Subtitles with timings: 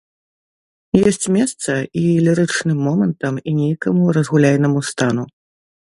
[1.09, 1.71] Ёсць месца
[2.03, 5.23] і лірычным момантам і нейкаму разгуляйнаму стану.